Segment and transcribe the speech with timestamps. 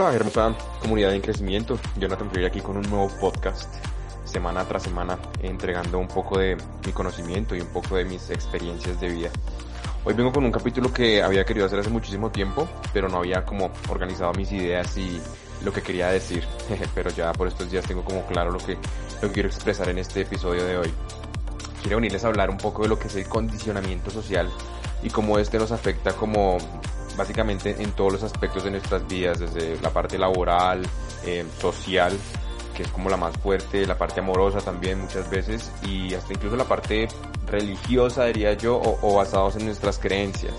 [0.00, 1.78] Hola, hermosa comunidad en crecimiento.
[1.98, 3.68] Jonathan Freire aquí con un nuevo podcast,
[4.24, 6.56] semana tras semana, entregando un poco de
[6.86, 9.28] mi conocimiento y un poco de mis experiencias de vida.
[10.02, 13.44] Hoy vengo con un capítulo que había querido hacer hace muchísimo tiempo, pero no había
[13.44, 15.20] como organizado mis ideas y
[15.62, 16.44] lo que quería decir.
[16.94, 18.78] pero ya por estos días tengo como claro lo que,
[19.20, 20.94] lo que quiero expresar en este episodio de hoy.
[21.82, 24.48] Quiero venirles a hablar un poco de lo que es el condicionamiento social
[25.02, 26.56] y cómo este nos afecta como
[27.20, 30.80] básicamente en todos los aspectos de nuestras vidas, desde la parte laboral,
[31.26, 32.16] eh, social,
[32.74, 36.56] que es como la más fuerte, la parte amorosa también muchas veces, y hasta incluso
[36.56, 37.08] la parte
[37.46, 40.54] religiosa, diría yo, o, o basados en nuestras creencias.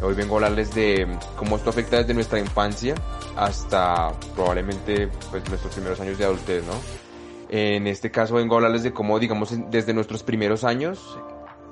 [0.00, 2.94] Hoy vengo a hablarles de cómo esto afecta desde nuestra infancia
[3.36, 6.74] hasta probablemente pues, nuestros primeros años de adultez, ¿no?
[7.48, 11.18] En este caso vengo a hablarles de cómo, digamos, desde nuestros primeros años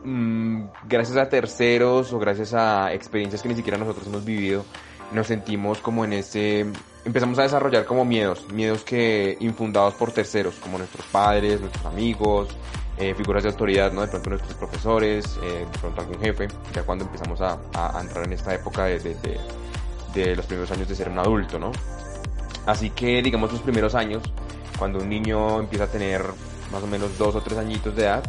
[0.02, 4.64] Mm, gracias a terceros o gracias a experiencias que ni siquiera nosotros hemos vivido,
[5.12, 6.66] nos sentimos como en ese,
[7.04, 12.48] empezamos a desarrollar como miedos, miedos que infundados por terceros, como nuestros padres, nuestros amigos,
[12.96, 14.00] eh, figuras de autoridad, ¿no?
[14.00, 18.24] De pronto nuestros profesores, eh, de pronto algún jefe, ya cuando empezamos a, a entrar
[18.24, 19.40] en esta época de, de, de,
[20.14, 21.72] de los primeros años de ser un adulto, ¿no?
[22.66, 24.22] Así que, digamos, los primeros años,
[24.78, 26.22] cuando un niño empieza a tener
[26.70, 28.22] más o menos dos o tres añitos de edad,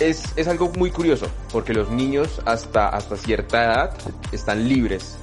[0.00, 3.94] es, es algo muy curioso, porque los niños hasta, hasta cierta edad
[4.32, 5.16] están libres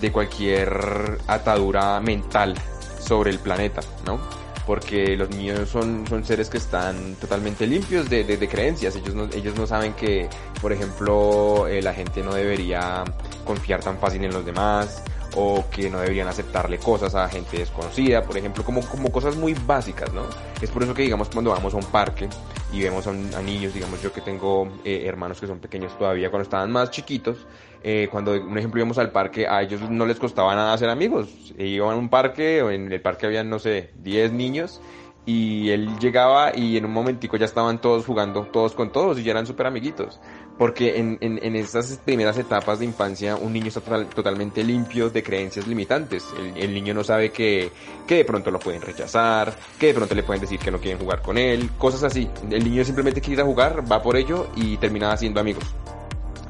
[0.00, 2.54] de cualquier atadura mental
[2.98, 4.18] sobre el planeta, ¿no?
[4.66, 8.94] Porque los niños son, son seres que están totalmente limpios de, de, creencias.
[8.96, 10.28] Ellos no, ellos no saben que,
[10.60, 13.04] por ejemplo, eh, la gente no debería
[13.44, 15.02] confiar tan fácil en los demás,
[15.34, 19.54] o que no deberían aceptarle cosas a gente desconocida, por ejemplo, como, como cosas muy
[19.54, 20.22] básicas, ¿no?
[20.60, 22.28] Es por eso que, digamos, cuando vamos a un parque
[22.72, 26.44] y vemos a, niños, digamos, yo que tengo eh, hermanos que son pequeños todavía, cuando
[26.44, 27.46] estaban más chiquitos,
[27.82, 31.52] eh, cuando, un ejemplo, íbamos al parque, a ellos no les costaba nada hacer amigos.
[31.58, 34.80] E iban a un parque, o en el parque habían, no sé, 10 niños,
[35.26, 39.22] y él llegaba y en un momentico ya estaban todos jugando, todos con todos, y
[39.22, 40.18] ya eran súper amiguitos.
[40.62, 45.20] Porque en, en, esas primeras etapas de infancia un niño está total, totalmente limpio de
[45.20, 46.24] creencias limitantes.
[46.54, 47.72] El, niño no sabe que,
[48.06, 51.00] que de pronto lo pueden rechazar, que de pronto le pueden decir que no quieren
[51.00, 52.30] jugar con él, cosas así.
[52.48, 55.64] El niño simplemente quiere ir a jugar, va por ello y termina haciendo amigos.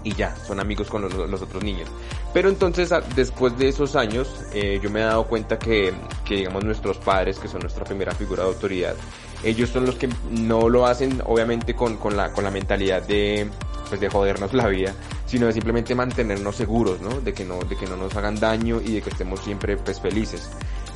[0.04, 1.88] Y ya, son amigos con los, los otros niños.
[2.34, 5.94] Pero entonces, después de esos años, eh, yo me he dado cuenta que,
[6.26, 8.94] que, digamos, nuestros padres, que son nuestra primera figura de autoridad,
[9.42, 13.48] ellos son los que no lo hacen, obviamente, con, con, la, con la mentalidad de,
[13.92, 14.94] pues de jodernos la vida,
[15.26, 17.20] sino de simplemente mantenernos seguros, ¿no?
[17.20, 20.00] De que no, de que no nos hagan daño y de que estemos siempre pues
[20.00, 20.48] felices.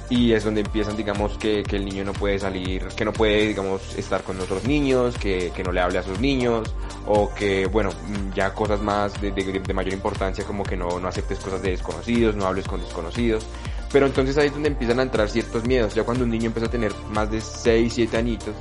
[0.09, 3.49] Y es donde empiezan, digamos, que, que el niño no puede salir, que no puede,
[3.49, 6.75] digamos, estar con otros niños, que, que no le hable a sus niños,
[7.07, 7.91] o que, bueno,
[8.35, 11.73] ya cosas más de, de, de mayor importancia como que no, no aceptes cosas de
[11.73, 13.45] desconocidos, no hables con desconocidos.
[13.93, 15.95] Pero entonces ahí es donde empiezan a entrar ciertos miedos.
[15.95, 18.55] Ya cuando un niño empieza a tener más de 6, 7 añitos,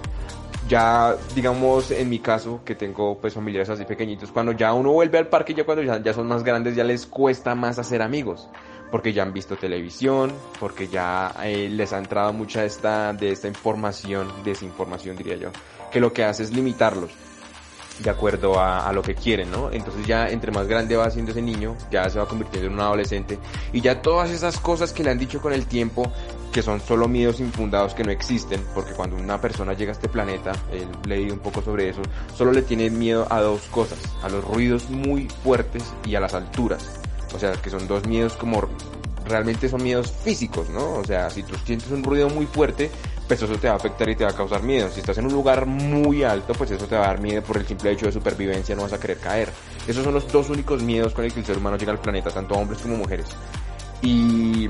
[0.68, 5.18] ya digamos en mi caso que tengo pues familiares así pequeñitos cuando ya uno vuelve
[5.18, 8.50] al parque ya cuando ya, ya, son más grandes ya les cuesta más hacer amigos
[8.92, 13.48] porque ya han visto televisión porque ya eh, les ha entrado mucha esta de esta
[13.48, 15.50] información desinformación diría yo
[15.92, 17.12] que lo que hace es limitarlos
[18.00, 19.72] de acuerdo a, lo que quieren, ¿no?
[19.72, 22.80] Entonces ya entre más grande va siendo ese niño, ya se va convirtiendo en un
[22.80, 23.40] adolescente
[23.74, 26.12] y ya todas esas cosas que le han dicho con el tiempo,
[26.52, 30.10] que son solo miedos infundados que no existen, porque cuando una persona llega a este
[30.10, 32.02] planeta, he leído un poco sobre eso,
[32.36, 36.34] solo le tiene miedo a dos cosas, a los ruidos muy fuertes y a las
[36.34, 36.90] alturas.
[37.34, 38.70] O sea, que son dos miedos como
[39.28, 40.94] realmente son miedos físicos, ¿no?
[40.94, 42.90] O sea, si tú sientes un ruido muy fuerte,
[43.28, 44.90] pues eso te va a afectar y te va a causar miedo.
[44.90, 47.58] Si estás en un lugar muy alto, pues eso te va a dar miedo por
[47.58, 49.50] el simple hecho de supervivencia, no vas a querer caer.
[49.88, 52.30] Esos son los dos únicos miedos con el que el ser humano llega al planeta,
[52.30, 53.28] tanto hombres como mujeres.
[54.02, 54.70] Y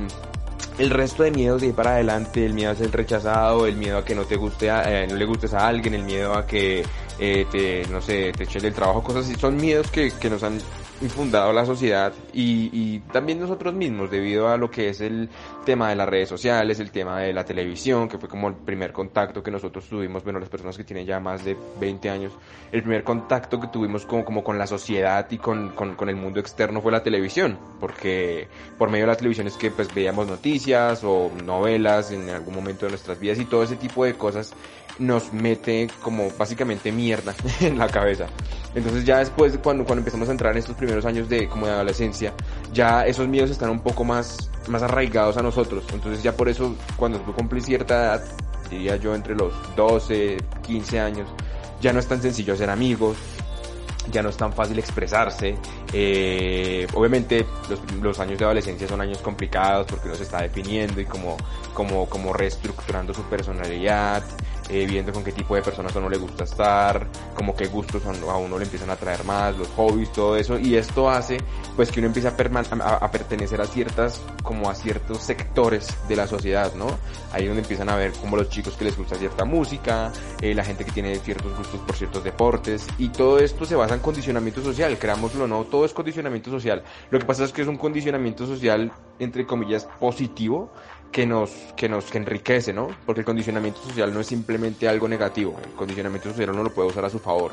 [0.77, 3.97] el resto de miedos de ir para adelante, el miedo a ser rechazado, el miedo
[3.97, 6.45] a que no te guste, a, eh, no le gustes a alguien, el miedo a
[6.45, 6.83] que
[7.19, 10.43] eh, te, no sé, te echen del trabajo, cosas así, son miedos que, que nos
[10.43, 10.57] han
[11.01, 15.29] infundado la sociedad y, y, también nosotros mismos debido a lo que es el
[15.65, 18.93] tema de las redes sociales, el tema de la televisión, que fue como el primer
[18.93, 22.33] contacto que nosotros tuvimos, bueno, las personas que tienen ya más de 20 años,
[22.71, 26.15] el primer contacto que tuvimos como, como con la sociedad y con, con, con el
[26.15, 30.27] mundo externo fue la televisión, porque por medio de la televisión es que pues veíamos
[30.27, 34.53] noticias o novelas en algún momento de nuestras vidas y todo ese tipo de cosas
[34.99, 38.27] nos mete como básicamente mierda en la cabeza.
[38.73, 41.73] Entonces ya después cuando, cuando empezamos a entrar en estos primeros años de como de
[41.73, 42.33] adolescencia,
[42.71, 45.83] ya esos miedos están un poco más, más arraigados a nosotros.
[45.91, 48.23] Entonces ya por eso cuando tú cumplís cierta edad,
[48.69, 51.27] diría yo entre los 12, 15 años,
[51.81, 53.17] ya no es tan sencillo hacer amigos.
[54.11, 55.55] ya no es tan fácil expresarse.
[55.91, 61.01] Eh, obviamente los, los, años de adolescencia son años complicados porque uno se está definiendo
[61.01, 61.37] y como,
[61.73, 64.21] como, como reestructurando su personalidad,
[64.69, 68.03] eh, viendo con qué tipo de personas a uno le gusta estar, como qué gustos
[68.05, 70.57] a uno le empiezan a traer más, los hobbies, todo eso.
[70.59, 71.37] Y esto hace
[71.75, 76.27] pues que uno empiece a, a, pertenecer a ciertas, como a ciertos sectores de la
[76.27, 76.87] sociedad, ¿no?
[77.31, 80.63] Ahí donde empiezan a ver como los chicos que les gusta cierta música, eh, la
[80.63, 84.61] gente que tiene ciertos gustos por ciertos deportes y todo esto se basa en condicionamiento
[84.61, 86.83] social, creámoslo o no, todo es condicionamiento social.
[87.09, 90.71] Lo que pasa es que es un condicionamiento social, entre comillas, positivo,
[91.11, 92.89] que nos, que nos que enriquece, ¿no?
[93.05, 96.89] Porque el condicionamiento social no es simplemente algo negativo, el condicionamiento social uno lo puede
[96.89, 97.51] usar a su favor.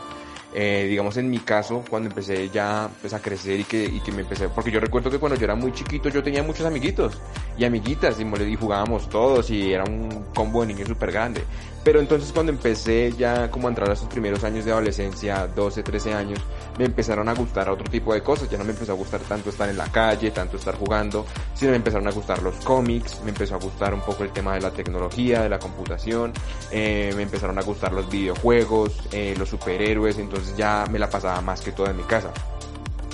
[0.55, 4.13] Eh, digamos en mi caso, cuando empecé ya pues, a crecer y que, y que
[4.13, 7.19] me empecé, porque yo recuerdo que cuando yo era muy chiquito yo tenía muchos amiguitos
[7.57, 11.43] y amiguitas y, y jugábamos todos y era un combo de niños súper grande.
[11.85, 15.83] Pero entonces cuando empecé ya como a entrar a esos primeros años de adolescencia, 12,
[15.83, 16.39] 13 años,
[16.79, 18.49] me empezaron a gustar otro tipo de cosas.
[18.49, 21.73] Ya no me empezó a gustar tanto estar en la calle, tanto estar jugando, sino
[21.73, 24.61] me empezaron a gustar los cómics, me empezó a gustar un poco el tema de
[24.61, 26.33] la tecnología, de la computación,
[26.71, 31.41] eh, me empezaron a gustar los videojuegos, eh, los superhéroes, entonces ya me la pasaba
[31.41, 32.31] más que todo en mi casa.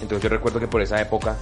[0.02, 1.36] Entonces yo recuerdo que por esa época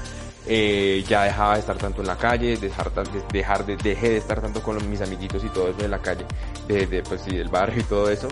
[0.48, 2.92] eh, ya dejaba de estar tanto en la calle, dejar,
[3.32, 6.24] dejar de, dejé de estar tanto con mis amiguitos y todo eso de la calle,
[6.68, 8.28] de, pues sí, del barrio y todo eso.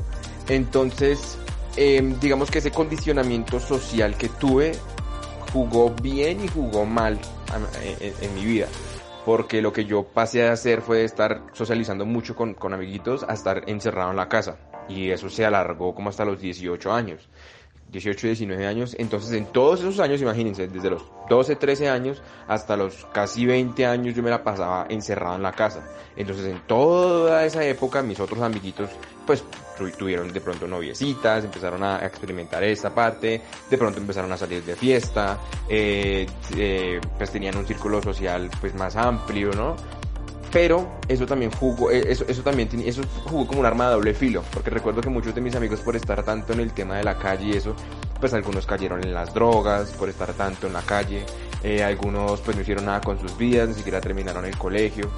[0.49, 1.39] Entonces,
[1.77, 4.73] eh, digamos que ese condicionamiento social que tuve
[5.53, 7.19] jugó bien y jugó mal
[8.21, 8.67] en, mi vida.
[9.25, 13.33] Porque lo que yo pasé a hacer fue estar socializando mucho con, con amiguitos a
[13.33, 14.57] estar encerrado en la casa.
[14.89, 17.29] Y eso se alargó como hasta los 18 años.
[17.95, 18.97] 18, 19 años.
[18.99, 23.87] Entonces, en todos esos años, imagínense, desde los 12, 13 años hasta los casi 20
[23.87, 25.85] años, yo me la pasaba encerrado en la casa.
[26.17, 28.91] Entonces, en toda esa época, mis otros amiguitos,
[29.25, 29.45] pues,
[29.97, 34.75] tuvieron de pronto noviecitas, empezaron a experimentar esta parte, de pronto empezaron a salir de
[34.75, 35.39] fiesta,
[35.69, 36.27] eh,
[36.57, 39.77] eh, pues tenían un círculo social, pues, más amplio, ¿no?
[40.55, 44.15] Pero eso también jugó, eh, eso, eso también eso jugó como un arma de doble
[44.15, 47.03] filo, porque recuerdo que muchos de mis amigos por estar tanto en el tema de
[47.03, 47.75] la calle y eso,
[48.21, 51.27] pues algunos cayeron en las drogas, por estar tanto en la calle,
[51.65, 55.11] eh, algunos pues no hicieron nada con sus vidas, ni siquiera terminaron el colegio,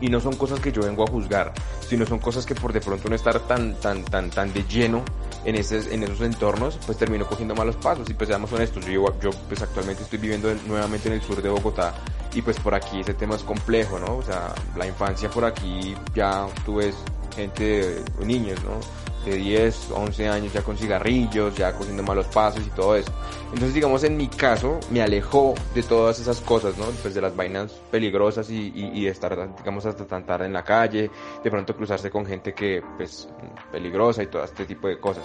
[0.00, 1.52] y no son cosas que yo vengo a juzgar,
[1.86, 5.04] sino son cosas que por de pronto no estar tan, tan, tan, tan de lleno
[5.44, 8.08] en, ese, en esos entornos, pues termino cogiendo malos pasos.
[8.10, 11.48] Y pues seamos honestos, yo, yo pues actualmente estoy viviendo nuevamente en el sur de
[11.48, 11.94] Bogotá
[12.34, 14.16] y pues por aquí ese tema es complejo, ¿no?
[14.16, 16.94] O sea, la infancia por aquí ya tú ves
[17.34, 19.07] gente, niños, ¿no?
[19.28, 23.12] De 10, 11 años ya con cigarrillos, ya cogiendo malos pasos y todo eso.
[23.46, 26.86] Entonces, digamos, en mi caso, me alejó de todas esas cosas, ¿no?
[27.02, 30.64] Pues de las vainas peligrosas y, y, de estar, digamos, hasta tan tarde en la
[30.64, 31.10] calle,
[31.42, 33.28] de pronto cruzarse con gente que, pues,
[33.72, 35.24] peligrosa y todo este tipo de cosas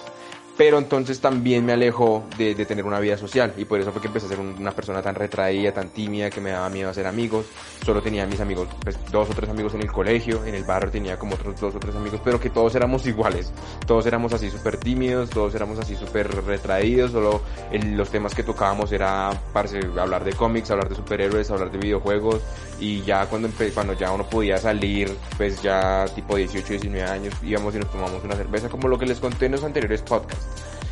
[0.58, 4.08] pero entonces también me alejó de, tener una vida social y por eso fue que
[4.08, 7.48] empecé a ser una persona tan retraída, tan tímida, que me daba miedo hacer amigos.
[7.84, 10.92] Solo tenía mis amigos, pues dos o tres amigos en el colegio, en el barrio
[10.92, 13.52] tenía como otros dos o tres amigos, pero que todos éramos iguales.
[13.88, 17.42] Todos éramos así súper tímidos, todos éramos así súper retraídos, solo
[17.72, 21.78] en los temas que tocábamos era parce, hablar de cómics, hablar de superhéroes, hablar de
[21.80, 22.42] videojuegos
[22.80, 27.74] y ya cuando, cuando ya uno podía salir, pues ya tipo 18, 19 años íbamos
[27.76, 30.43] y nos tomamos una cerveza, como lo que les conté en los anteriores podcasts.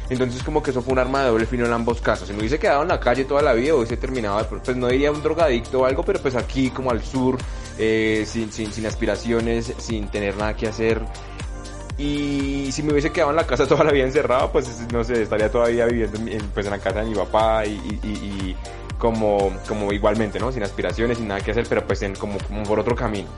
[0.09, 2.27] Entonces como que eso fue un arma de doble fino en ambos casos.
[2.27, 5.09] Si me hubiese quedado en la calle toda la vida, hubiese terminado, pues no diría
[5.09, 7.37] un drogadicto o algo, pero pues aquí como al sur,
[7.77, 11.01] eh, sin, sin, sin aspiraciones, sin tener nada que hacer.
[11.97, 15.21] Y si me hubiese quedado en la casa toda la vida encerrado, pues no sé,
[15.21, 18.55] estaría todavía viviendo en, pues, en la casa de mi papá y,
[18.97, 20.51] como, como igualmente, ¿no?
[20.51, 23.29] Sin aspiraciones, sin nada que hacer, pero pues en, como por otro camino.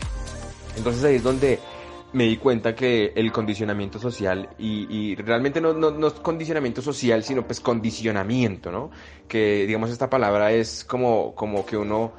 [0.75, 1.60] Entonces ahí es donde
[2.13, 6.82] me di cuenta que el condicionamiento social, y, y realmente no, no, no, es condicionamiento
[6.82, 8.91] social, sino pues condicionamiento, ¿no?
[9.27, 12.13] Que digamos esta palabra es como, como que uno,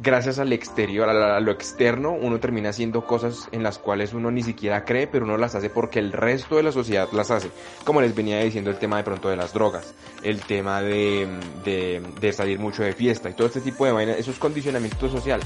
[0.00, 4.42] gracias al exterior, a, lo externo, uno termina haciendo cosas en las cuales uno ni
[4.42, 7.50] siquiera cree, pero uno las hace porque el resto de la sociedad las hace.
[7.84, 11.26] Como les venía diciendo el tema de pronto de las drogas, el tema de,
[11.64, 15.40] de, salir mucho de fiesta y todo este tipo de vainas, eso es condicionamiento social.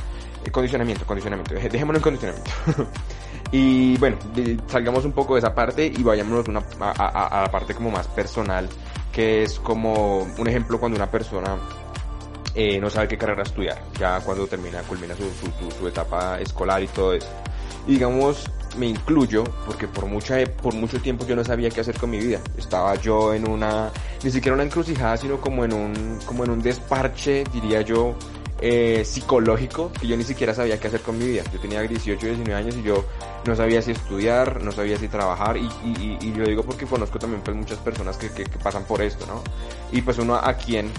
[0.44, 2.50] Eh, condicionamiento, condicionamiento, dejémoslo en condicionamiento.
[3.52, 4.16] Y bueno,
[4.66, 8.66] salgamos un poco de esa parte y vayámonos una, a, la parte como más personal,
[9.12, 11.58] que es como un ejemplo cuando una persona
[12.54, 15.24] eh, no sabe qué carrera estudiar, ya cuando termina, culmina su,
[15.78, 17.28] su, etapa escolar y todo eso.
[17.86, 21.98] Y digamos, me incluyo porque por mucha por mucho tiempo yo no sabía qué hacer
[21.98, 22.40] con mi vida.
[22.56, 23.90] Estaba yo en una
[24.24, 28.14] ni siquiera una encrucijada, sino como en un como en un desparche, diría yo,
[28.64, 31.42] eh, psicológico que yo ni siquiera sabía qué hacer con mi vida.
[31.52, 33.04] Yo tenía 18, 19 años y yo
[33.44, 37.18] no sabía si estudiar, no sabía si trabajar y, y, y yo digo porque conozco
[37.18, 39.42] también pues muchas personas que, que, que pasan por esto, ¿no?
[39.90, 40.92] Y pues uno a quien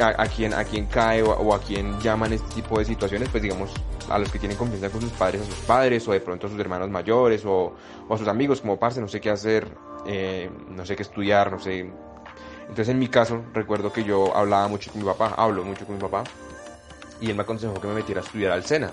[0.00, 3.30] a, a, quien a quien cae o, o, a quien llaman este tipo de situaciones,
[3.30, 3.72] pues digamos
[4.10, 6.50] a los que tienen confianza con sus padres, a sus padres o de pronto a
[6.50, 7.72] sus hermanos mayores o,
[8.06, 9.66] o a sus amigos como parce, no sé qué hacer,
[10.06, 11.90] eh, no sé qué estudiar, no sé.
[12.62, 15.94] Entonces en mi caso recuerdo que yo hablaba mucho con mi papá, hablo mucho con
[15.94, 16.24] mi papá
[17.22, 18.92] y él me aconsejó que me metiera a estudiar al SENA.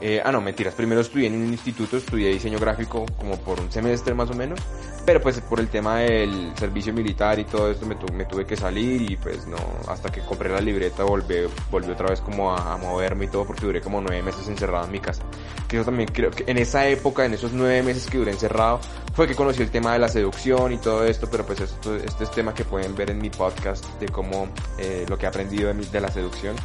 [0.00, 0.74] Eh, ah, no, mentiras.
[0.74, 4.60] Primero estudié en un instituto, estudié diseño gráfico como por un semestre más o menos.
[5.06, 8.46] Pero pues por el tema del servicio militar y todo esto me, tu me tuve
[8.46, 9.56] que salir y pues no,
[9.86, 13.44] hasta que compré la libreta volví, volví otra vez como a, a, moverme y todo
[13.44, 15.22] porque duré como nueve meses encerrado en mi casa.
[15.68, 18.80] Que eso también creo que en esa época, en esos nueve meses que duré encerrado,
[19.14, 22.24] fue que conocí el tema de la seducción y todo esto, pero pues esto, este
[22.24, 25.68] es tema que pueden ver en mi podcast de cómo eh, lo que he aprendido
[25.68, 26.56] de, mi, de la seducción.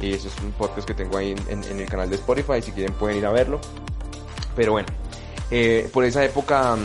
[0.00, 2.60] Y eso es un podcast que tengo ahí en, en, en, el canal de Spotify,
[2.60, 3.60] si quieren pueden ir a verlo.
[4.56, 4.88] Pero bueno,
[5.50, 6.76] eh, por esa época,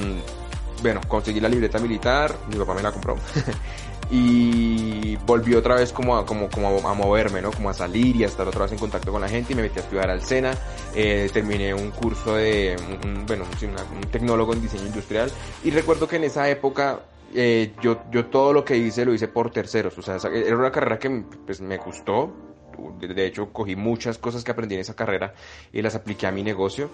[0.82, 3.16] bueno, conseguí la libreta militar, mi papá me la compró.
[4.12, 7.52] y volví otra vez como a, como, como a moverme, ¿no?
[7.52, 9.62] Como a salir y a estar otra vez en contacto con la gente y me
[9.62, 10.52] metí a estudiar al SENA.
[10.96, 13.46] Eh, terminé un curso de, un, bueno,
[13.94, 15.32] un tecnólogo en diseño industrial
[15.64, 17.02] y recuerdo que en esa época
[17.34, 20.72] eh, yo, yo todo lo que hice lo hice por terceros, o sea, era una
[20.72, 22.32] carrera que pues, me gustó,
[23.00, 25.34] de hecho cogí muchas cosas que aprendí en esa carrera
[25.72, 26.90] y las apliqué a mi negocio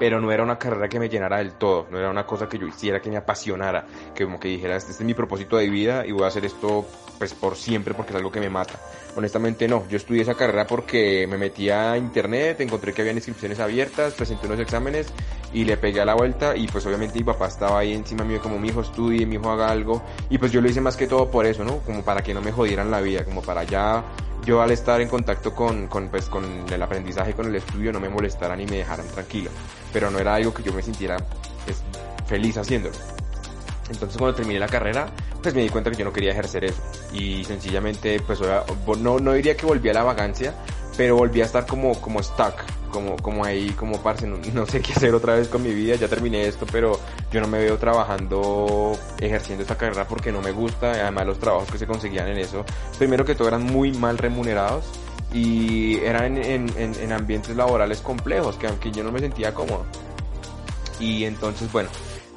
[0.00, 2.58] pero no era una carrera que me llenara del todo, no era una cosa que
[2.58, 6.06] yo hiciera que me apasionara, que como que dijera, este es mi propósito de vida
[6.06, 6.86] y voy a hacer esto
[7.18, 8.80] pues por siempre porque es algo que me mata.
[9.14, 13.60] Honestamente no, yo estudié esa carrera porque me metí a internet, encontré que había inscripciones
[13.60, 15.12] abiertas, presenté unos exámenes
[15.52, 18.40] y le pegué a la vuelta y pues obviamente mi papá estaba ahí encima mío
[18.40, 21.06] como mi hijo estudie, mi hijo haga algo y pues yo lo hice más que
[21.06, 21.80] todo por eso, ¿no?
[21.80, 24.02] Como para que no me jodieran la vida, como para ya
[24.44, 28.00] yo al estar en contacto con, con, pues, con el aprendizaje, con el estudio, no
[28.00, 29.50] me molestaran y me dejaran tranquilo.
[29.92, 31.16] Pero no era algo que yo me sintiera
[31.64, 31.82] pues,
[32.26, 32.94] feliz haciéndolo.
[33.90, 35.08] Entonces cuando terminé la carrera,
[35.42, 36.80] pues me di cuenta que yo no quería ejercer eso.
[37.12, 38.40] Y sencillamente, pues
[39.00, 40.54] no, no diría que volví a la vagancia,
[40.96, 42.54] pero volví a estar como, como stuck,
[42.90, 45.94] como, como ahí, como parce, no, no, sé qué hacer otra vez con mi vida,
[45.96, 46.98] ya terminé esto, pero
[47.32, 51.70] yo no me veo trabajando, ejerciendo esta carrera porque no me gusta, además los trabajos
[51.70, 52.64] que se conseguían en eso,
[52.98, 54.84] primero que todo eran muy mal remunerados
[55.32, 59.84] y eran en, en, en ambientes laborales complejos, que aunque yo no me sentía cómodo.
[60.98, 61.88] Y entonces, bueno,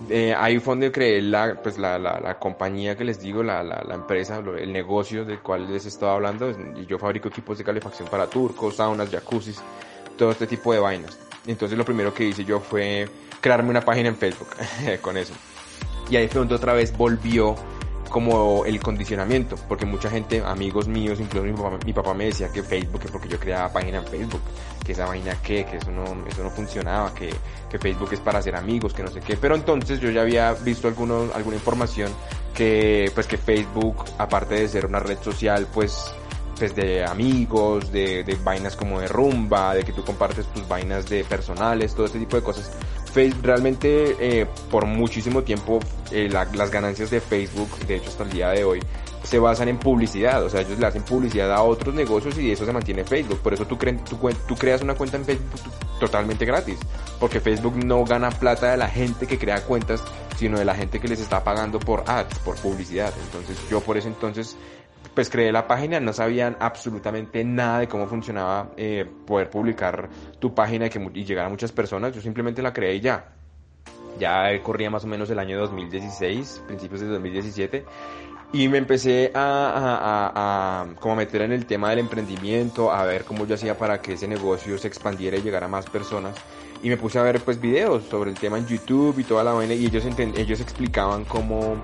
[0.10, 3.64] eh, ahí fue donde creé la, pues la, la, la, compañía que les digo, la,
[3.64, 6.52] la, la empresa, el negocio del cual les estaba hablando.
[6.88, 9.62] Yo fabrico equipos de calefacción para turcos, saunas, jacuzzis,
[10.24, 11.18] todo este tipo de vainas.
[11.46, 13.10] Entonces lo primero que hice yo fue
[13.42, 14.48] crearme una página en Facebook
[15.02, 15.34] con eso.
[16.10, 17.56] Y ahí fue donde otra vez volvió
[18.08, 22.50] como el condicionamiento, porque mucha gente, amigos míos, incluso mi papá, mi papá me decía
[22.50, 24.42] que Facebook, que porque yo creaba página en Facebook,
[24.86, 27.34] que esa vaina que, que eso no, eso no funcionaba, que,
[27.70, 30.54] que Facebook es para hacer amigos, que no sé qué, pero entonces yo ya había
[30.54, 32.12] visto algunos, alguna información
[32.54, 36.14] que, pues que Facebook, aparte de ser una red social, pues
[36.64, 41.10] pues de amigos, de, de vainas como de rumba, de que tú compartes tus vainas
[41.10, 42.72] de personales, todo este tipo de cosas,
[43.42, 48.30] realmente eh, por muchísimo tiempo eh, la, las ganancias de Facebook, de hecho hasta el
[48.30, 48.80] día de hoy,
[49.24, 52.66] se basan en publicidad, o sea, ellos le hacen publicidad a otros negocios y eso
[52.66, 53.40] se mantiene Facebook.
[53.40, 54.18] Por eso tú, cre tú,
[54.48, 55.60] tú creas una cuenta en Facebook
[56.00, 56.80] totalmente gratis,
[57.20, 60.02] porque Facebook no gana plata de la gente que crea cuentas,
[60.38, 63.14] sino de la gente que les está pagando por ads, por publicidad.
[63.26, 64.56] Entonces yo por eso entonces
[65.14, 70.54] pues creé la página, no sabían absolutamente nada de cómo funcionaba eh, poder publicar tu
[70.54, 73.26] página y, que, y llegar a muchas personas, yo simplemente la creé y ya.
[74.20, 77.86] Ya corría más o menos el año 2016, principios de 2017,
[78.54, 83.56] y me empecé a, como meter en el tema del emprendimiento, a ver cómo yo
[83.56, 86.36] hacía para que ese negocio se expandiera y llegara a más personas.
[86.84, 89.54] Y me puse a ver pues videos sobre el tema en YouTube y toda la
[89.54, 90.06] vaina y ellos,
[90.36, 91.78] ellos explicaban cómo,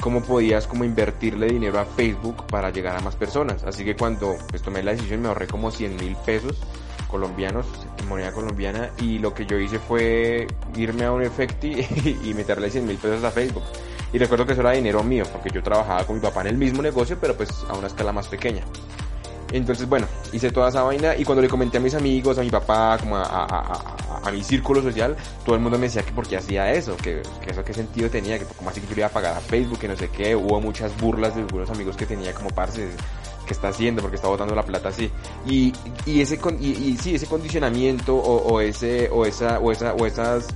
[0.00, 3.64] cómo podías como invertirle dinero a Facebook para llegar a más personas.
[3.64, 6.58] Así que cuando pues tomé la decisión me ahorré como 100 mil pesos
[7.08, 7.66] colombianos
[8.08, 11.86] moneda colombiana y lo que yo hice fue irme a un efecti
[12.24, 13.64] y meterle 100 mil pesos a Facebook.
[14.12, 16.56] Y recuerdo que eso era dinero mío, porque yo trabajaba con mi papá en el
[16.56, 18.62] mismo negocio, pero pues a una escala más pequeña.
[19.56, 22.50] Entonces, bueno, hice toda esa vaina y cuando le comenté a mis amigos, a mi
[22.50, 26.26] papá, como a, a, a, mi círculo social, todo el mundo me decía que por
[26.26, 29.00] qué hacía eso, que, que, eso qué sentido tenía, que como así que yo le
[29.00, 31.96] iba a pagar a Facebook, que no sé qué, hubo muchas burlas de algunos amigos
[31.96, 32.88] que tenía como parce,
[33.46, 35.10] que está haciendo, porque está botando la plata así.
[35.46, 35.72] Y,
[36.04, 40.04] y ese, y, y sí, ese condicionamiento o, o ese, o esa, o esa, o
[40.06, 40.48] esas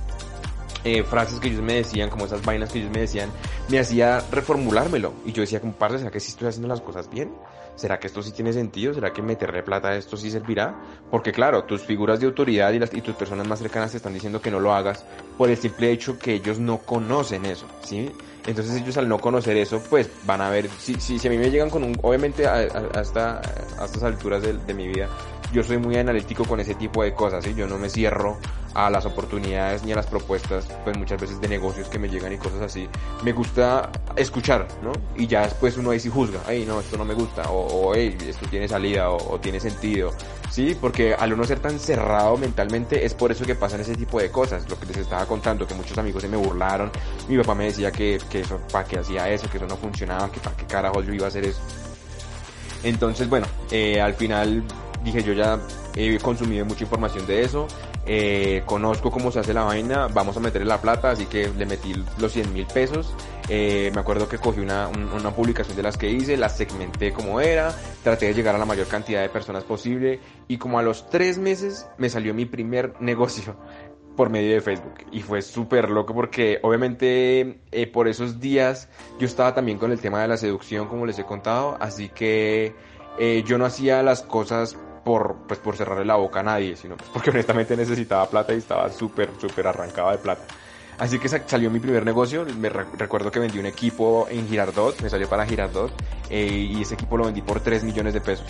[0.83, 3.29] eh, frases que ellos me decían, como esas vainas que ellos me decían,
[3.69, 5.13] me hacía reformulármelo.
[5.25, 7.31] Y yo decía, como parce, ¿será que sí estoy haciendo las cosas bien?
[7.75, 8.93] ¿Será que esto sí tiene sentido?
[8.93, 10.75] ¿Será que meterle plata a esto sí servirá?
[11.09, 14.13] Porque claro, tus figuras de autoridad y, las, y tus personas más cercanas te están
[14.13, 15.05] diciendo que no lo hagas
[15.37, 18.11] por el simple hecho que ellos no conocen eso, ¿sí?
[18.45, 21.37] Entonces ellos al no conocer eso, pues van a ver, si, si, si a mí
[21.37, 23.39] me llegan con un, obviamente a, hasta
[23.79, 25.07] a estas alturas de, de mi vida,
[25.51, 27.53] yo soy muy analítico con ese tipo de cosas, ¿sí?
[27.53, 28.37] Yo no me cierro
[28.73, 32.31] a las oportunidades ni a las propuestas, pues muchas veces de negocios que me llegan
[32.31, 32.87] y cosas así.
[33.23, 34.93] Me gusta escuchar, ¿no?
[35.15, 37.95] Y ya después uno ahí sí juzga, ay, no, esto no me gusta, o, o
[37.95, 40.11] hey, esto tiene salida, o, tiene sentido,
[40.49, 40.77] ¿sí?
[40.79, 44.31] Porque al uno ser tan cerrado mentalmente, es por eso que pasan ese tipo de
[44.31, 46.91] cosas, lo que les estaba contando, que muchos amigos se me burlaron,
[47.27, 50.31] mi papá me decía que, que eso, para qué hacía eso, que eso no funcionaba,
[50.31, 51.59] que para qué carajos yo iba a hacer eso.
[52.83, 54.63] Entonces, bueno, eh, al final
[55.03, 55.59] dije yo ya
[55.95, 57.67] he consumido mucha información de eso,
[58.05, 61.65] eh, conozco cómo se hace la vaina, vamos a meterle la plata, así que le
[61.65, 63.13] metí los 100 mil pesos.
[63.47, 67.41] Eh, me acuerdo que cogí una, una publicación de las que hice, las segmenté como
[67.41, 71.09] era, traté de llegar a la mayor cantidad de personas posible y como a los
[71.09, 73.55] tres meses me salió mi primer negocio
[74.15, 78.89] por medio de Facebook y fue súper loco porque obviamente eh, por esos días
[79.19, 82.75] yo estaba también con el tema de la seducción como les he contado así que
[83.45, 87.09] yo no hacía las cosas por, pues, por cerrarle la boca a nadie, sino pues,
[87.11, 90.43] porque honestamente necesitaba plata y estaba súper, súper arrancado de plata.
[90.97, 95.09] Así que salió mi primer negocio, me recuerdo que vendí un equipo en Girardot, me
[95.09, 95.91] salió para Girardot,
[96.29, 98.45] eh, y ese equipo lo vendí por 3 millones de pesos.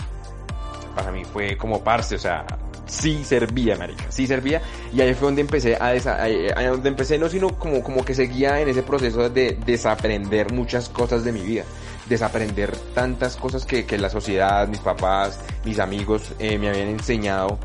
[0.94, 2.46] Para mí fue como parce, o sea,
[2.86, 7.30] sí servía, marica, sí servía, y ahí fue donde empecé a, ahí, donde empecé no
[7.30, 11.64] sino como, como que seguía en ese proceso de desaprender muchas cosas de mi vida
[12.12, 17.58] desaprender tantas cosas que, que la sociedad, mis papás, mis amigos eh, me habían enseñado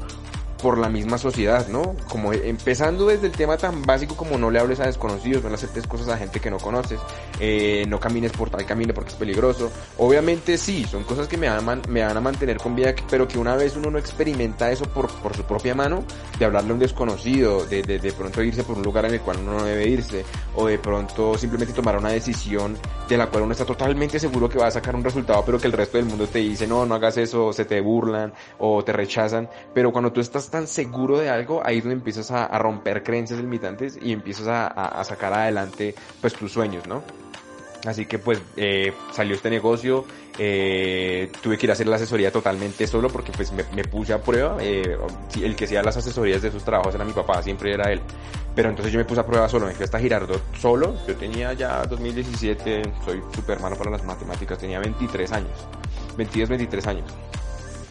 [0.63, 1.95] por la misma sociedad, ¿no?
[2.09, 5.57] Como empezando desde el tema tan básico como no le hables a desconocidos, no le
[5.57, 6.99] aceptes cosas a gente que no conoces,
[7.41, 9.71] eh, no camines por tal camino porque es peligroso.
[9.99, 13.29] Obviamente sí, son cosas que me van, a me van a mantener con vida, pero
[13.29, 16.05] que una vez uno no experimenta eso por, por su propia mano,
[16.39, 19.21] de hablarle a un desconocido, de, de, de pronto irse por un lugar en el
[19.21, 22.77] cual uno no debe irse, o de pronto simplemente tomar una decisión
[23.09, 25.67] de la cual uno está totalmente seguro que va a sacar un resultado, pero que
[25.67, 28.93] el resto del mundo te dice, no, no hagas eso, se te burlan o te
[28.93, 32.59] rechazan, pero cuando tú estás tan seguro de algo, ahí es donde empiezas a, a
[32.59, 37.03] romper creencias limitantes y empiezas a, a, a, sacar adelante pues tus sueños, ¿no?
[37.87, 40.05] Así que pues eh, salió este negocio,
[40.39, 44.13] eh, tuve que ir a hacer la asesoría totalmente solo porque pues me, me puse
[44.13, 44.97] a prueba, eh,
[45.41, 48.01] el que hacía las asesorías de sus trabajos era mi papá, siempre era él,
[48.55, 51.53] pero entonces yo me puse a prueba solo, me fui hasta Girardot solo, yo tenía
[51.53, 55.69] ya 2017, soy súper malo para las matemáticas, tenía 23 años,
[56.17, 57.15] 22, 23 años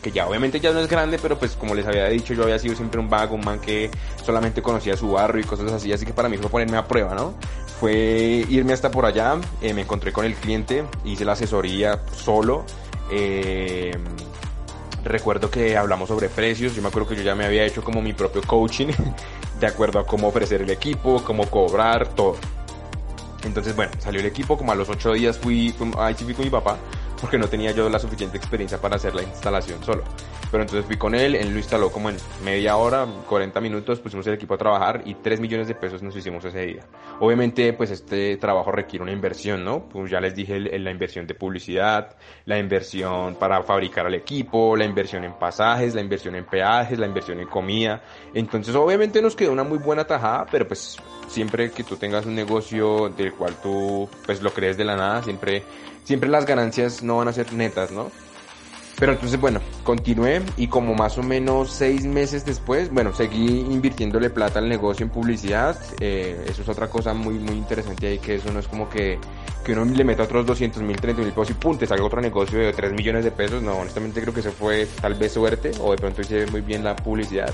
[0.05, 2.59] que ya obviamente ya no es grande, pero pues como les había dicho, yo había
[2.59, 3.89] sido siempre un vago, un man que
[4.23, 7.15] solamente conocía su barrio y cosas así, así que para mí fue ponerme a prueba,
[7.15, 7.33] ¿no?
[7.79, 12.65] Fue irme hasta por allá, eh, me encontré con el cliente, hice la asesoría solo,
[13.09, 13.97] eh,
[15.03, 17.99] recuerdo que hablamos sobre precios, yo me acuerdo que yo ya me había hecho como
[17.99, 18.89] mi propio coaching,
[19.59, 22.35] de acuerdo a cómo ofrecer el equipo, cómo cobrar, todo.
[23.43, 26.45] Entonces, bueno, salió el equipo, como a los ocho días fui, ahí sí fui con
[26.45, 26.77] mi papá,
[27.25, 30.03] porque no tenía yo la suficiente experiencia para hacer la instalación solo.
[30.51, 34.27] Pero entonces fui con él, él lo instaló como en media hora, 40 minutos, pusimos
[34.27, 36.83] el equipo a trabajar y 3 millones de pesos nos hicimos ese día.
[37.19, 39.89] Obviamente, pues este trabajo requiere una inversión, ¿no?
[39.89, 44.85] Pues ya les dije la inversión de publicidad, la inversión para fabricar el equipo, la
[44.85, 48.03] inversión en pasajes, la inversión en peajes, la inversión en comida.
[48.35, 50.95] Entonces, obviamente nos quedó una muy buena tajada, pero pues
[51.27, 55.23] siempre que tú tengas un negocio del cual tú pues lo crees de la nada,
[55.23, 55.63] siempre
[56.05, 58.11] siempre las ganancias no van a ser netas, ¿no?
[58.97, 64.29] Pero entonces, bueno, continué y como más o menos seis meses después, bueno, seguí invirtiéndole
[64.29, 65.77] plata al negocio en publicidad.
[65.99, 69.19] Eh, eso es otra cosa muy, muy interesante ahí, que eso no es como que,
[69.65, 72.21] que uno le meta otros 200 mil, 30 mil pesos y pum, te salga otro
[72.21, 73.61] negocio de 3 millones de pesos.
[73.61, 76.81] No, honestamente creo que eso fue tal vez suerte o de pronto hice muy bien
[76.81, 77.53] la publicidad.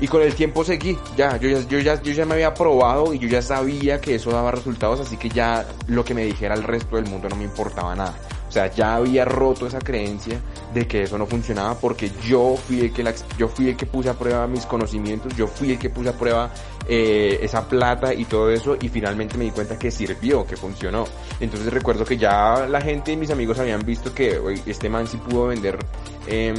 [0.00, 3.12] Y con el tiempo seguí, ya, yo ya, yo ya, yo ya me había probado
[3.12, 6.54] y yo ya sabía que eso daba resultados, así que ya lo que me dijera
[6.54, 8.14] el resto del mundo no me importaba nada.
[8.48, 10.40] O sea, ya había roto esa creencia
[10.72, 13.84] de que eso no funcionaba porque yo fui el que la, yo fui el que
[13.84, 16.50] puse a prueba mis conocimientos, yo fui el que puse a prueba
[16.86, 21.04] eh, esa plata y todo eso y finalmente me di cuenta que sirvió, que funcionó.
[21.40, 25.06] Entonces recuerdo que ya la gente y mis amigos habían visto que oye, este man
[25.06, 25.78] sí pudo vender
[26.26, 26.54] eh,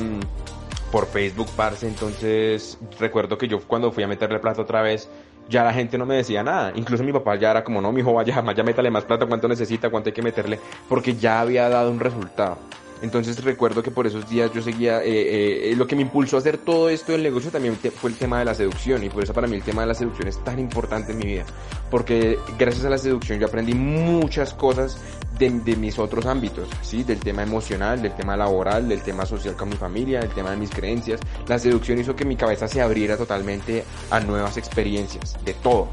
[0.92, 1.88] por Facebook, parce.
[1.88, 5.10] Entonces recuerdo que yo cuando fui a meterle plata otra vez,
[5.50, 6.72] ya la gente no me decía nada.
[6.76, 9.48] Incluso mi papá ya era como, no, mi hijo, vaya, ya métale más plata, cuánto
[9.48, 12.58] necesita, cuánto hay que meterle, porque ya había dado un resultado.
[13.02, 16.40] Entonces recuerdo que por esos días yo seguía, eh, eh, lo que me impulsó a
[16.40, 19.34] hacer todo esto del negocio también fue el tema de la seducción y por eso
[19.34, 21.46] para mí el tema de la seducción es tan importante en mi vida,
[21.90, 24.98] porque gracias a la seducción yo aprendí muchas cosas
[25.40, 27.04] de, de, mis otros ámbitos, ¿sí?
[27.04, 30.58] Del tema emocional, del tema laboral, del tema social con mi familia, del tema de
[30.58, 31.20] mis creencias.
[31.48, 35.88] La seducción hizo que mi cabeza se abriera totalmente a nuevas experiencias, de todo.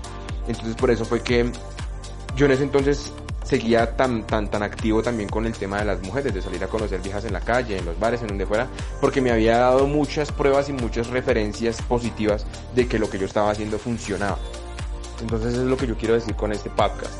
[0.48, 1.50] Entonces por eso fue que
[2.36, 3.12] yo en ese entonces
[3.46, 6.66] seguía tan, tan, tan activo también con el tema de las mujeres, de salir a
[6.66, 8.66] conocer viejas en la calle, en los bares, en donde fuera,
[9.00, 13.26] porque me había dado muchas pruebas y muchas referencias positivas de que lo que yo
[13.26, 14.38] estaba haciendo funcionaba.
[15.20, 17.14] Entonces es lo que yo quiero decir con este podcast.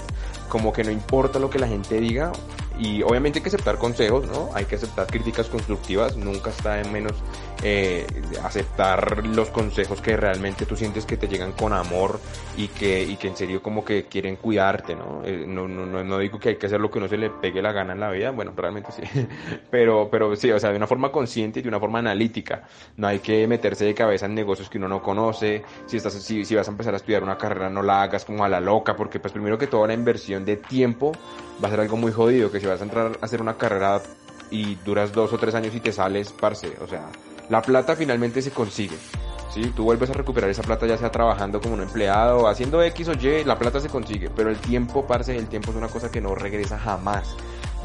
[0.49, 2.33] Como que no importa lo que la gente diga,
[2.79, 4.51] y obviamente hay que aceptar consejos, ¿no?
[4.55, 7.15] Hay que aceptar críticas constructivas, nunca está en menos
[7.63, 8.07] eh,
[8.43, 12.21] aceptar los consejos que realmente tú sientes que te llegan con amor
[12.57, 15.23] y que, y que en serio como que quieren cuidarte, ¿no?
[15.25, 17.31] Eh, no, no, no, no digo que hay que hacer lo que uno se le
[17.31, 19.03] pegue la gana en la vida, bueno, realmente sí,
[19.71, 22.65] pero, pero sí, o sea, de una forma consciente y de una forma analítica,
[22.97, 26.45] no hay que meterse de cabeza en negocios que uno no conoce, si estás, si,
[26.45, 28.97] si vas a empezar a estudiar una carrera no la hagas como a la loca,
[28.97, 31.13] porque pues primero que todo la inversión de tiempo
[31.63, 34.01] va a ser algo muy jodido, que si vas a entrar a hacer una carrera
[34.51, 37.07] y duras dos o tres años y te sales, parce, o sea,
[37.49, 38.97] la plata finalmente se consigue.
[39.53, 39.73] ¿sí?
[39.75, 43.13] Tú vuelves a recuperar esa plata ya sea trabajando como un empleado, haciendo X o
[43.13, 46.21] Y, la plata se consigue, pero el tiempo, parce, el tiempo es una cosa que
[46.21, 47.35] no regresa jamás.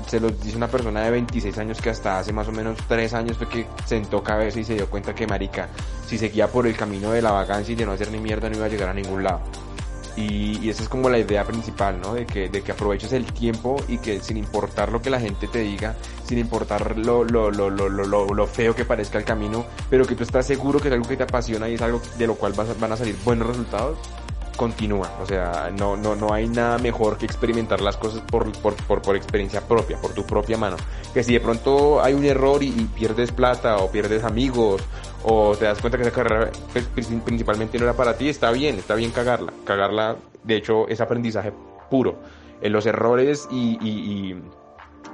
[0.07, 3.13] Se lo dice una persona de 26 años que hasta hace más o menos 3
[3.13, 5.69] años fue que sentó cabeza y se dio cuenta que marica,
[6.07, 8.57] si seguía por el camino de la vagancia y de no hacer ni mierda no
[8.57, 9.41] iba a llegar a ningún lado.
[10.15, 12.13] Y, y, esa es como la idea principal, ¿no?
[12.13, 15.47] De que, de que aproveches el tiempo y que sin importar lo que la gente
[15.47, 15.95] te diga,
[16.25, 20.45] sin importar lo, lo, lo, lo, feo que parezca el camino, pero que tú estás
[20.45, 22.91] seguro que es algo que te apasiona y es algo de lo cual vas, van
[22.91, 23.97] a salir buenos resultados,
[24.57, 25.09] continúa.
[25.21, 29.01] O sea, no, no, no hay nada mejor que experimentar las cosas por, por, por,
[29.01, 30.77] por experiencia propia, por tu propia mano.
[31.13, 34.83] Que si de pronto hay un error y, y pierdes plata o pierdes amigos
[35.23, 36.85] o te das cuenta que esa carrera pues,
[37.23, 39.53] principalmente no era para ti, está bien, está bien cagarla.
[39.65, 41.53] Cagarla, de hecho, es aprendizaje
[41.89, 42.15] puro.
[42.61, 44.41] En los errores y, y, y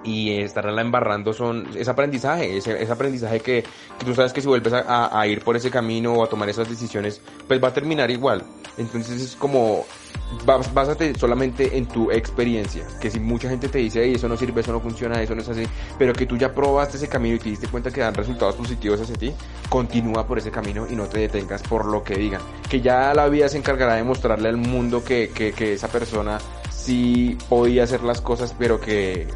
[0.03, 3.63] y estarla embarrando son es aprendizaje, es, es aprendizaje que,
[3.99, 6.49] que, tú sabes que si vuelves a, a, ir por ese camino o a tomar
[6.49, 8.43] esas decisiones, pues va a terminar igual.
[8.77, 9.85] Entonces es como,
[10.45, 14.71] básate solamente en tu experiencia, que si mucha gente te dice, eso no sirve, eso
[14.71, 15.63] no funciona, eso no es así,
[15.97, 19.01] pero que tú ya probaste ese camino y te diste cuenta que dan resultados positivos
[19.01, 19.33] hacia ti,
[19.69, 22.41] continúa por ese camino y no te detengas por lo que digan.
[22.69, 26.37] Que ya la vida se encargará de mostrarle al mundo que, que, que esa persona
[26.87, 29.27] sí podía hacer las cosas, pero que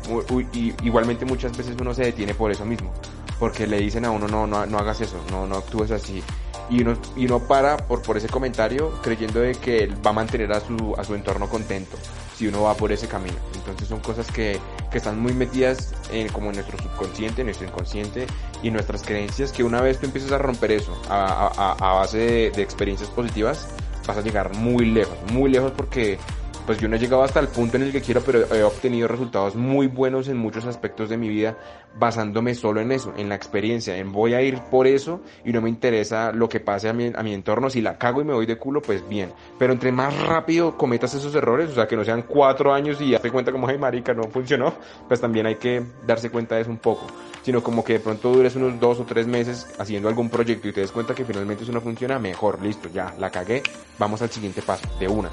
[0.84, 2.94] igualmente muchas veces uno se detiene por eso mismo,
[3.40, 6.24] porque le dicen a uno no, no, no hagas eso, no, no actúes así.
[6.70, 10.54] Y uno, y uno para por, por ese comentario creyendo de que va a mantener
[10.54, 11.98] a su, a su entorno contento
[12.38, 13.36] si uno va por ese camino.
[13.56, 14.58] Entonces son cosas que,
[14.90, 18.28] que están muy metidas en, como en nuestro subconsciente, en nuestro inconsciente
[18.64, 22.62] y nuestras creencias que una vez tú empiezas a romper eso a base de, de
[22.62, 23.68] experiencias positivas,
[24.08, 26.18] vas a llegar muy lejos, muy lejos porque
[26.66, 29.08] pues yo no he llegado hasta el punto en el que quiero, pero he obtenido
[29.08, 31.58] resultados muy buenos en muchos aspectos de mi vida
[31.98, 35.62] basándome solo en eso, en la experiencia, en voy a ir por eso y no
[35.62, 38.34] me interesa lo que pase a mi, a mi entorno, si la cago y me
[38.34, 41.96] voy de culo, pues bien, pero entre más rápido cometas esos errores, o sea, que
[41.96, 44.74] no sean cuatro años y ya te cuenta como, hey marica, no funcionó,
[45.08, 47.08] pues también hay que darse cuenta de eso un poco,
[47.44, 50.74] sino como que de pronto dures unos dos o tres meses haciendo algún proyecto y
[50.74, 53.64] te des cuenta que finalmente eso no funciona, mejor, listo, ya, la cagué,
[54.00, 55.30] vamos al siguiente paso, de una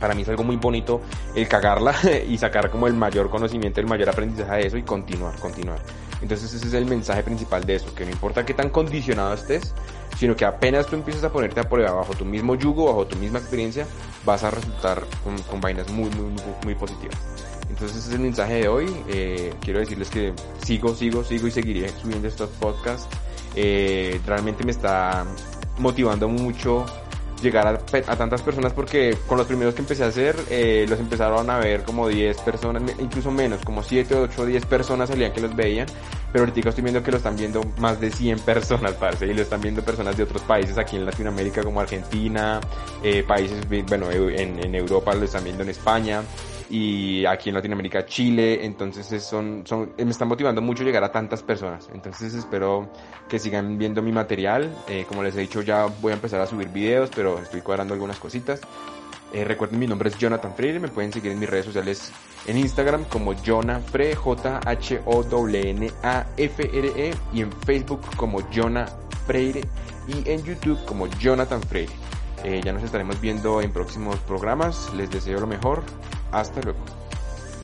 [0.00, 1.02] para mí es algo muy bonito
[1.34, 1.94] el cagarla
[2.28, 5.78] y sacar como el mayor conocimiento, el mayor aprendizaje de eso y continuar, continuar.
[6.22, 9.74] Entonces ese es el mensaje principal de eso, que no importa qué tan condicionado estés,
[10.18, 13.16] sino que apenas tú empiezas a ponerte a prueba bajo tu mismo yugo, bajo tu
[13.16, 13.86] misma experiencia,
[14.24, 15.02] vas a resultar
[15.48, 17.16] con, vainas muy, muy, muy, muy positivas.
[17.70, 18.94] Entonces ese es el mensaje de hoy.
[19.08, 23.08] Eh, quiero decirles que sigo, sigo, sigo y seguiré subiendo estos podcasts.
[23.54, 25.24] Eh, realmente me está
[25.78, 26.84] motivando mucho
[27.40, 30.98] llegar a, a, tantas personas porque con los primeros que empecé a hacer eh, los
[30.98, 35.40] empezaron a ver como 10 personas, incluso menos, como 7, 8, 10 personas salían que
[35.40, 35.86] los veían,
[36.32, 39.42] pero ahorita estoy viendo que lo están viendo más de 100 personas, parce, y lo
[39.42, 42.60] están viendo personas de otros países aquí en Latinoamérica como Argentina,
[43.02, 46.22] eh, países, bueno, en, en Europa lo están viendo en España,
[46.70, 51.42] y aquí en Latinoamérica Chile, entonces son, son, me están motivando mucho llegar a tantas
[51.42, 52.88] personas, entonces espero
[53.28, 56.46] que sigan viendo mi material, eh, como les he dicho ya voy a empezar a
[56.46, 58.60] subir videos, pero estoy cuadrando algunas cositas.
[59.32, 62.12] Eh, recuerden, mi nombre es Jonathan Freire, me pueden seguir en mis redes sociales
[62.46, 65.04] en Instagram como Jonafre, J-H-O-N-A-F-R-E,
[67.32, 68.86] y en Facebook como Jonah
[69.26, 69.60] Freire,
[70.08, 71.92] y en YouTube como Jonathan Freire.
[72.44, 75.82] Eh, ya nos estaremos viendo en próximos programas, les deseo lo mejor,
[76.32, 76.99] hasta luego.